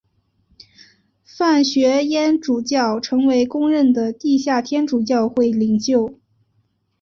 [1.23, 6.15] 范学淹主教成为公认的地下天主教会领袖。